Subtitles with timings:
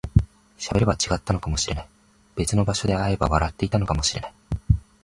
[0.57, 1.87] 喋れば違ったのかもしれない、
[2.35, 4.33] 別の場所で会えば笑っていたかもしれない